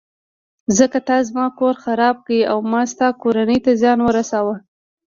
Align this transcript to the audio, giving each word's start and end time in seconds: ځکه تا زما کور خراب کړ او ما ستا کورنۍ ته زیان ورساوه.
ځکه 0.77 0.97
تا 1.07 1.17
زما 1.27 1.45
کور 1.59 1.75
خراب 1.83 2.15
کړ 2.25 2.39
او 2.51 2.57
ما 2.71 2.81
ستا 2.91 3.07
کورنۍ 3.21 3.59
ته 3.65 3.71
زیان 3.81 3.99
ورساوه. 4.03 4.55